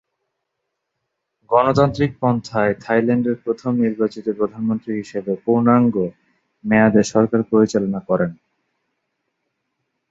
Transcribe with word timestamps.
গণতান্ত্রিক 1.49 2.11
পন্থায় 2.21 2.73
থাইল্যান্ডের 2.83 3.37
প্রথম 3.43 3.71
নির্বাচিত 3.83 4.25
প্রধানমন্ত্রী 4.39 4.91
হিসেবে 4.95 5.31
পূর্ণাঙ্গ 5.45 5.95
মেয়াদে 6.63 7.01
সরকার 7.13 7.41
পরিচালনা 7.51 7.99
করেন। 8.09 8.31